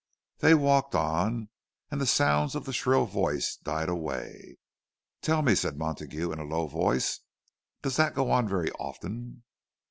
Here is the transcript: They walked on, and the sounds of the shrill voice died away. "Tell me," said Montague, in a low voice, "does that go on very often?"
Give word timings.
They 0.39 0.55
walked 0.55 0.95
on, 0.95 1.49
and 1.91 2.01
the 2.01 2.07
sounds 2.07 2.55
of 2.55 2.65
the 2.65 2.73
shrill 2.73 3.05
voice 3.05 3.57
died 3.57 3.87
away. 3.87 4.57
"Tell 5.21 5.43
me," 5.43 5.53
said 5.53 5.77
Montague, 5.77 6.31
in 6.31 6.39
a 6.39 6.43
low 6.43 6.65
voice, 6.65 7.19
"does 7.83 7.97
that 7.97 8.15
go 8.15 8.31
on 8.31 8.47
very 8.47 8.71
often?" 8.71 9.43